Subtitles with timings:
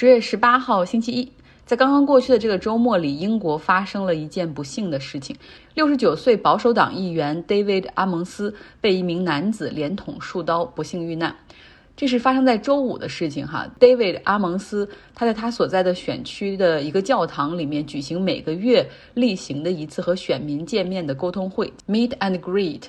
[0.00, 1.28] 十月十八号，星期一，
[1.66, 5.34] 在刚刚过去的这个周末里，英国发生了一件不幸的事情：
[5.74, 11.34] 六十九岁保守党议员 David 阿蒙斯被一名男子连捅数刀，不幸遇难。
[11.96, 13.68] 这是发生在周五的事情哈。
[13.80, 22.82] David 阿蒙斯他在他所在的选区的一个教堂里面举行每个月例行的一次和选民见面的沟通会，Meet and Greet。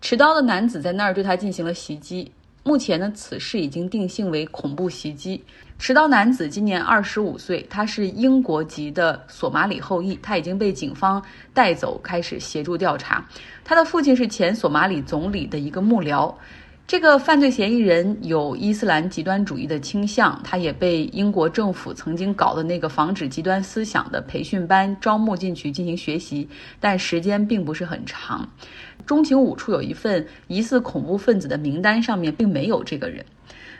[0.00, 2.32] 持刀的男子在那儿对他进行了袭击。
[2.70, 5.42] 目前呢，此事已经定性为恐怖袭击。
[5.76, 11.20] 持刀男子今年二十五岁，他是英国籍的索马里后裔，他已经被警方
[11.52, 13.26] 带走，开始协助调查。
[13.64, 16.32] 他的父亲是前索马里总理的一个幕僚。
[16.86, 28.48] 这个犯罪嫌疑人有伊斯兰极端主义的倾向，他也被英国政府曾经搞的那个防止极端思想的培训班招募进去进行学习，但时间并不是很长。
[29.10, 33.24] 中情五处有一份疑似恐怖分子的名单，上面并没有这个人。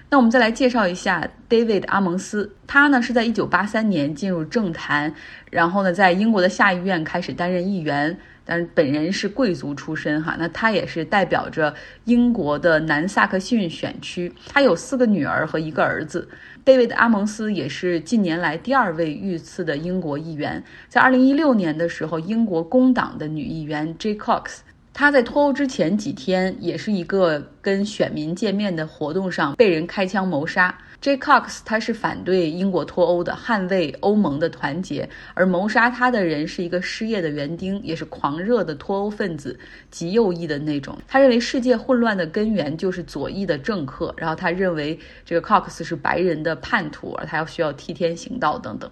[0.09, 5.15] 那我们再来介绍一下 David 阿蒙斯，他呢是在一九八三年进入政坛，
[5.49, 8.19] 然后呢在英国的下议院开始担任议员。
[8.45, 11.73] 但是本人是贵族出身哈，那他也是代表着
[12.07, 14.33] 英国的南萨克逊选区。
[14.49, 16.29] 他有四个女儿和一个儿子。
[16.65, 20.61] David 阿蒙斯也是近年来第二位遇刺的英国议员。
[20.89, 24.59] 在二零一六年的时候，英国工党的女议员 J Cox，
[24.93, 30.77] 他在脱欧之前几天，也是一个跟选民见面的活动上被人开枪谋杀。
[31.01, 31.17] J.
[31.17, 35.09] Cox 他是反对英国脱欧的，捍卫欧盟的团结。
[35.33, 39.59] 而谋杀他的人是一个失业的园丁，也是狂热的脱欧分子，
[39.91, 40.99] 极右翼的那种。
[41.09, 48.91] 他认为世界混乱的根源就是左翼的政客，然后他认为这个 Cox 是白人的叛徒，而他要需要替天行道等等。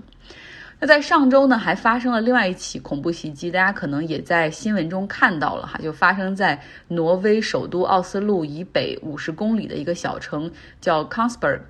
[0.80, 11.60] 那在上周呢，还发生了另外一起恐怖袭击，大家可能也在新闻中看到了哈，就发生在挪威首都奥斯陆以北五十公里的一个小城，叫 Kongsberg。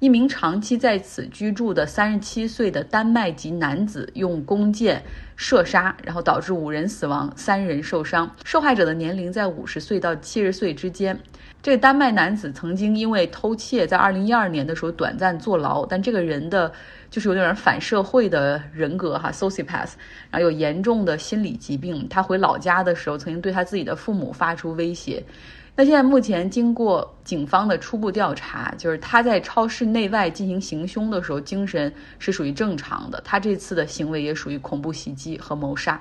[0.00, 5.02] 一名长期在此居住的三十七岁的丹麦籍男子用弓箭
[5.34, 8.30] 射杀，然后导致五人死亡，三人受伤。
[8.44, 11.18] 受害者的年龄在五十岁到七十岁之间。
[11.60, 16.70] 这个丹麦男子曾经因为偷窃，在二零一二年的时候短暂坐牢，但这个人的
[17.10, 19.92] 就是有点反社会的人格哈，sociopath，
[20.30, 22.06] 然后有严重的心理疾病。
[22.08, 25.22] 他回老家的时候，曾经对他自己的父母发出威胁。
[25.74, 33.20] 那现在目前经过警方的初步调查，就是他在超市内外进行行凶的时候，精神是属于正常的。
[33.24, 36.00] 他这次的行为也属于恐怖袭击和谋杀。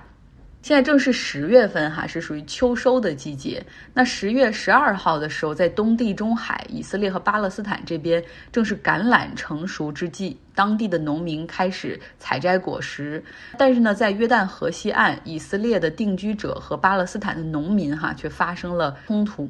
[0.64, 3.64] 现在正是十月份哈，是属于秋收的季节。
[3.94, 10.36] 那十月十二号的时候，在东地中海，以色列和巴勒斯坦这边正是橄榄成熟之际。
[10.58, 13.24] 当地的农民开始采摘果实，
[13.60, 19.44] 但是呢，在约旦河西岸，以色列的定居者和巴勒斯坦的农民哈却发生了冲突。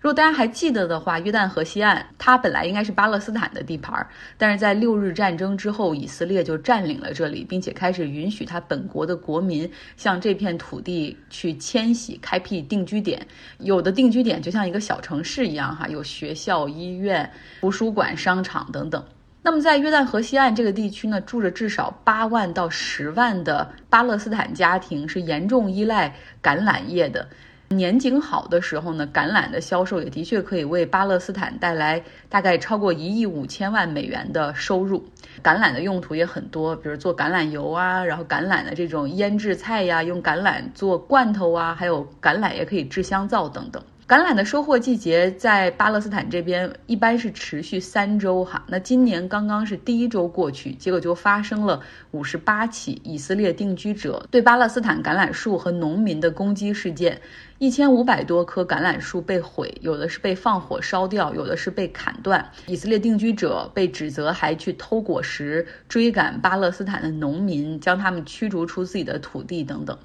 [0.00, 4.06] 如果大家还记得的话，约旦河西岸它本来应该是巴勒斯坦的地盘，
[4.38, 13.26] 但是在六日战争之后，以色列就占领了这里，并且开始允许他本国的国民向这片土地去迁徙、开辟定居点。
[13.58, 17.30] 有的定居点就像一个小城市一样哈，有学校、医院、
[17.60, 19.04] 图书馆、商场等等。
[19.46, 26.12] 那么，在约旦河西岸这个地区呢，住着至少八万到十万的巴勒斯坦家庭，是严重依赖
[26.42, 27.28] 橄榄叶的。
[27.68, 35.04] 年景好的时候呢，橄榄的销售也的确可以为巴勒斯坦带来大概超过一亿五千万美元的收入。
[35.44, 43.80] 橄榄的用途也很多，比如做橄榄油啊，然后橄榄的这种腌制菜呀，用橄榄做罐头啊，还有橄榄也可以制香皂等等。
[44.08, 57.20] 橄榄的收获季节在巴勒斯坦这边一般是持续三周哈，那今年刚刚是第一周过去，结果就发生了五十八起以色列定居者对巴勒斯坦橄榄树和农民的攻击事件，
[57.58, 62.48] 一千五百多棵橄榄树被毁，有的是被放火烧掉，有的是被砍断。
[62.68, 69.98] 以色列定居者被指责还去偷果实，追赶巴勒斯坦的农民，将他们驱逐出自己的土地等等。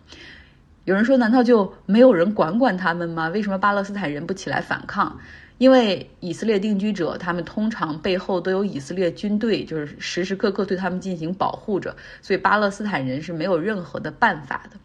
[0.84, 3.30] 有人说，难道就没有人管管他们吗？
[3.30, 5.20] 为什么巴勒斯坦人不起来反抗？
[5.62, 14.78] 因为以色列定居者，他们通常背后都有以色列军队，就是时时刻刻对他们进行保护着，所以巴勒斯坦人是没有任何的办法的。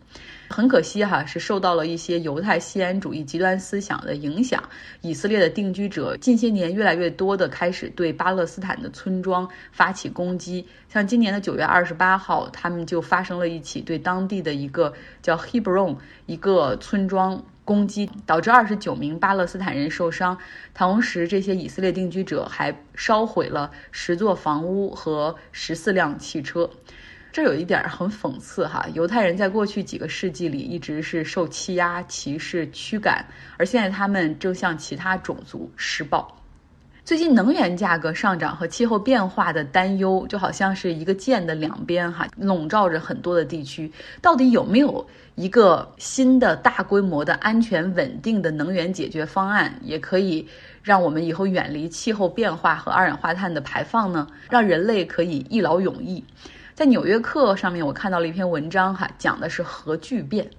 [0.51, 4.63] 很可惜哈，是受到了一些犹太西安主义极端思想的影响。
[5.01, 10.67] 以色列的定居者近些年越来越多的开始对巴勒斯坦的村庄发起攻击。
[10.91, 14.93] 像今年的九月二十八号，他们就发生了一起对当地的一个
[15.23, 15.97] 叫 Hebron
[16.27, 20.39] 一个村庄攻击，导致二十九名巴勒斯坦人受伤。
[20.73, 26.71] 同时，这些以色列定居者还烧毁了十座房屋和十四辆汽车。
[27.33, 33.23] 这有一点很讽刺哈，犹太人在过去几个世纪里一直是受欺压、歧视、驱赶，
[33.59, 36.35] 而现在他们正向其他种族施暴。
[37.07, 43.89] 最近能源价格上涨和气候变化的担忧，就好像是一个剑的两边哈，笼罩着很多的地区。
[44.21, 45.07] 到底有没有
[45.37, 50.45] 一个新的大规模的安全稳定的能源解决方案，也可以
[50.83, 54.27] 让我们以后远离气候变化和二氧化碳的排放呢？
[54.51, 56.25] 让人类可以一劳永逸。
[56.75, 60.51] 在《纽约客》上面，我看到了一篇文章哈，讲的是核聚变。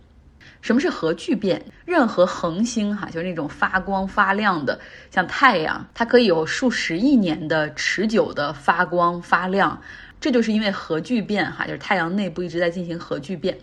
[0.67, 1.63] 什么是核聚变？
[1.85, 4.77] 任何恒星哈，就是那种发光发亮的，
[5.09, 9.81] 像太阳，它可以有数十亿年的持久的发光发亮，
[10.19, 13.57] 这就是因为核聚变哈，就是太阳内部一直在进行核聚变。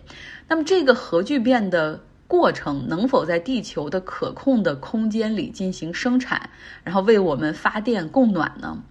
[0.47, 6.49] 那么这个核聚变的过程能否在地球的可控的空间里进行生产，
[6.83, 8.81] 然后为我们发电供暖呢？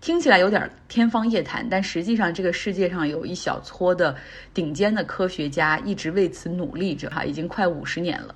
[0.00, 4.16] 听起来有点天方夜谭，但实际上这个世界上有一小撮的
[4.54, 8.34] 顶尖的科学家一直为此努力着，哈，已经快五十年了。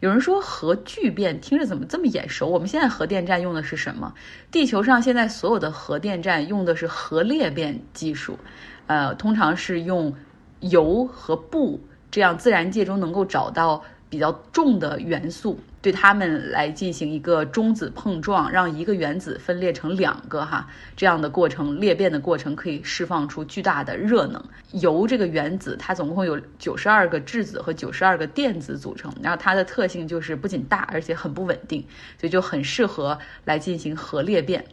[0.00, 2.48] 有人说核聚变听着怎么这么眼熟？
[2.48, 4.12] 我们现在核电站用的是什么？
[4.50, 8.38] 地球上现在所有的核电站用的是核裂变技术，
[8.86, 10.12] 呃，通常是用
[10.60, 11.78] 铀和布
[12.10, 15.58] 这样自然界中能够找到比较重的元素。
[15.80, 24.44] 对它们来进行一个中子碰撞，让一个原子分裂成两个哈，这样的过程裂变的过程可以释放出巨大的热能。
[24.72, 31.80] 铀这个原子它总共有九十二个质子和九十二个电子组成，然后它的特性就是不仅大，而且很不稳定，
[32.20, 34.64] 所以就很适合来进行核裂变。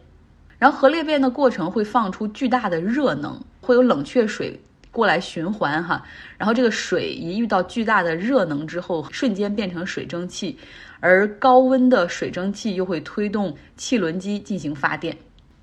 [0.58, 4.60] 然后核裂变的过程会放出巨大的热能，会有冷却水
[4.90, 6.04] 过来循环哈，
[6.36, 10.58] 然后这个水一遇到巨大的热能之后，瞬间变成水蒸气。
[10.98, 15.16] 而高温的水蒸气又会推动汽轮机进行发电，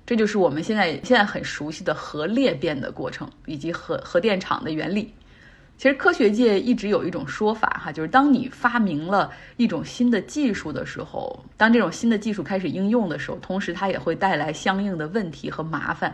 [0.04, 5.12] 这就是我们现在现在很熟悉的核裂变的过程以及核核电厂的原理。
[5.76, 16.12] 其实科学界一直有一种说法哈，就是当你发明了一种新的技术的时候，当这种新的技术开始应用的时候，同时它也会带来相应的问题和麻烦。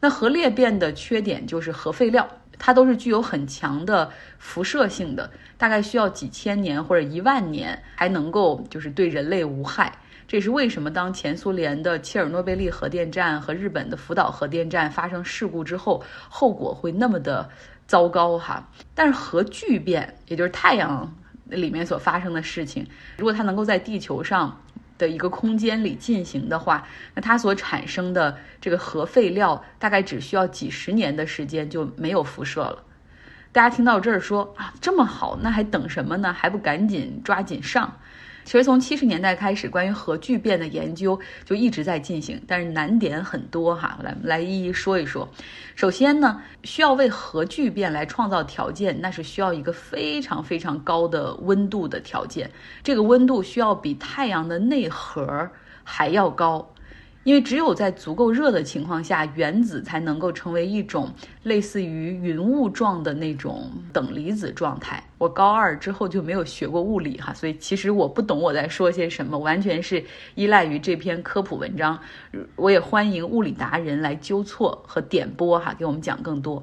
[0.00, 2.28] 那核裂变的缺点就是核废料。
[2.62, 9.90] 它都是具有很强的辐射性的，大概需要几千年或者一万年还能够就是对人类无害。
[10.28, 17.48] 这也是为什么当前苏联的切尔诺贝利核电站和日本的福岛核电站发生事故之后，后果会那么的
[17.86, 18.68] 糟糕哈。
[18.94, 21.10] 但是核聚变，也就是太阳
[21.46, 22.86] 里面所发生的事情，
[23.16, 24.60] 如果它能够在地球上。
[25.00, 32.84] 的一个空间里进行的话，那它所产生的这个核废料大概只需要几十年的时间就没有辐射了。
[33.50, 36.32] 大家听到这儿说啊，这么好，那还等什么呢？
[36.32, 37.98] 还不赶紧抓紧上！
[38.50, 43.96] 其实从七十年代开始，关于核聚变的研究就一直在进行，但是难点很多哈。
[44.02, 45.28] 来来一一说一说。
[45.76, 52.50] 首先呢，需要为核聚变来创造条件，那是需要一个非常非常高的温度的条件。
[52.82, 55.48] 这个温度需要比太阳的内核
[55.84, 56.74] 还要高。
[57.22, 61.12] 因为只有在足够热的情况下，原子才能够成为一种
[61.42, 65.04] 类似于云雾状的那种等离子状态。
[65.18, 70.02] 我高二之后就没有学过物理哈，所以其实我不懂我在说些什么，完全是
[70.34, 71.98] 依赖于这篇科普文章。
[72.56, 76.62] 我也欢迎物理达人来纠错和点拨哈，给我们讲更多。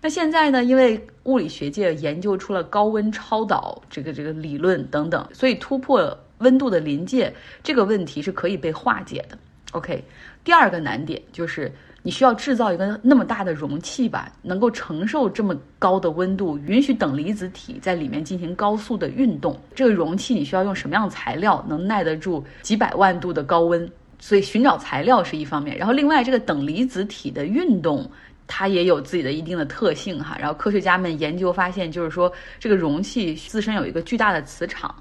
[0.00, 7.34] 那现在呢，因为物理学界研究出了高温超导这个这个理论等等，所以突破温度的临界
[7.64, 9.36] 这个问题是可以被化解的。
[9.72, 10.02] OK，
[10.42, 11.70] 第二个难点就是
[12.02, 19.54] 你需要制造一个那么大的容器吧，能够承受这么高的温度，允许等离子体在里面进行高速的运动。
[19.74, 23.90] 这个容器你需要用什么样的材料，能耐得住几百万度的高温？
[24.18, 28.10] 所以寻找材料是一方面，然后另外这个等离子体的运动，
[28.46, 30.34] 它也有自己的一定的特性哈。
[30.40, 34.94] 然后科学家们研究发现，就是说这个容器自身有一个巨大的磁场。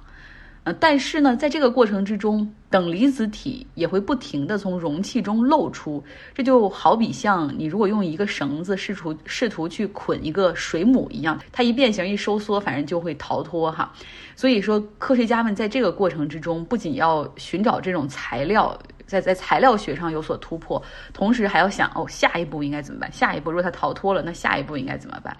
[0.74, 13.91] 但是呢，在这个过程之中，等离子体也会不停地从容器中漏出，这就好比像你如果用一个绳子试图试图去捆一个水母一样，它一变形一收缩，反正就会逃脱哈。
[14.36, 20.81] 所以说，科学家们在这个过程之中，不仅要寻找这种材料，在在材料学上有所突破，
[21.13, 23.12] 同时还要想哦，下一步应该怎么办？
[23.12, 25.36] 下一步如果它逃脱了，那下一步应该怎么办？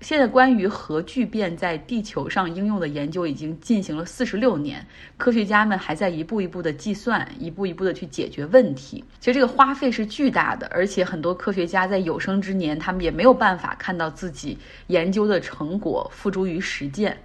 [0.00, 4.86] 现在关于核聚变在地球上应用的研究已经进行了四十六年，
[5.16, 9.04] 科学家们还在一步一步的计算，一步一步的去解决问题。
[9.18, 17.18] 其实这个花费是巨大的，而且很多科学家在有生之年，他们也没有办法看到自己研究的成果付诸于实践。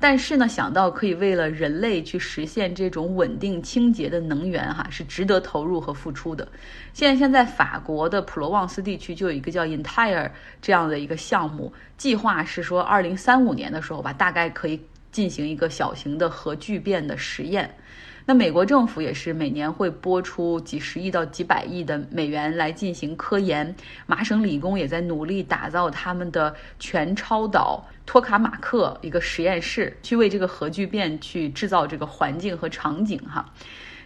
[0.00, 6.46] 但是呢，想到可以为了人类去实现这种稳定清洁的能源，哈，是值得投入和付出的。
[6.92, 10.30] 现在，现在法国的普罗旺斯地区就有一个叫 Entire
[10.62, 17.68] 这样的一个项目，计划是说，二零三五年的时候吧，大概可以进行一个小型的核聚变的实验。
[18.24, 23.74] 那美国政府也是每年会拨出几十亿到几百亿的美元来进行科研。
[24.06, 33.44] 麻省理工也在努力打造他们的全超导托卡马克一个实验室，去为这个核聚变去制造这个环境和场景哈。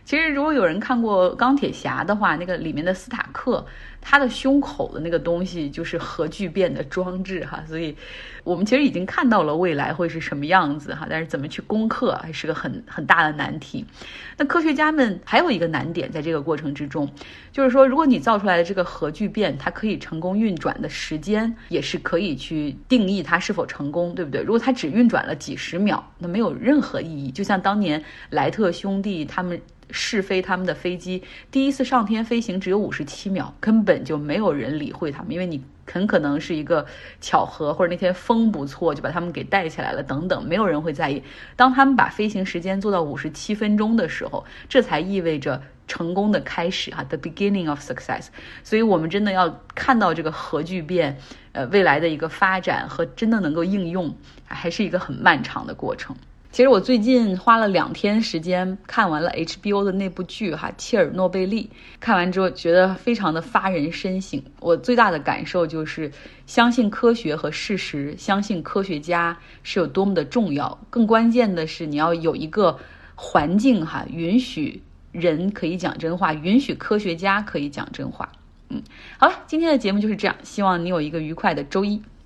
[0.04, 3.64] 其实，如果有人看过《钢铁侠》的话，那个里面的斯塔克，
[4.00, 7.62] 他的胸口的那个东西就是核聚变的装置哈。
[7.68, 7.96] 所以，
[8.42, 11.06] 我们其实已经看到了未来会是什么样子哈。
[11.08, 13.86] 但是，怎么去攻克还是个很很大的难题。
[14.36, 17.08] 那科学家们还有一个难点，在这个过程之中，
[17.52, 24.42] 就是说，如果你造出来的这个核聚变，它可以成功运转的时间，也是可以去定义它是否成功，对不对？
[24.42, 27.30] 如果它只运转了几十秒，那没有任何意义。
[27.30, 29.58] 就像当年莱特兄弟他们。
[29.90, 36.86] 试飞他们的飞机，第一次上天飞行只有五十七秒，根本就没有人理会他们，因为你很可能是一个
[37.20, 41.22] 巧合，或者那天风不错就把他们给带起来了等等，没有人会在意。
[41.56, 48.28] 当他们把飞行时间做到五十七分钟的时候，这才意味着成功的开始哈，the beginning of success。
[48.62, 51.18] 所以我们真的要看到这个核聚变，
[51.52, 56.16] 呃，未来的一个发展和真的能够应用，还是一个很漫长的过程。
[56.52, 61.70] 其实我最近花了两天时间看完了 HBO 的那部剧哈，切尔诺贝利。
[61.98, 64.42] 看完之后觉得非常的发人深省。
[64.60, 66.12] 我最大的感受就是，
[66.44, 70.78] 相信科学和事实，相信科学家是有多么的重要。
[70.90, 72.78] 更关键的是，你要有一个
[73.14, 78.30] 环境哈，允许人可以讲真话，允许科学家可以讲真话。
[78.68, 78.82] 嗯，
[79.16, 82.02] 好了，今天的节目就是这样，希望你有一个愉快的周一。